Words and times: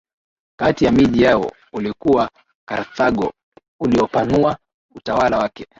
kati 0.59 0.85
ya 0.85 0.91
miji 0.91 1.23
yao 1.23 1.51
ulikuwa 1.73 2.29
Karthago 2.67 3.33
uliopanua 3.79 4.57
utawala 4.95 5.37
wake 5.37 5.67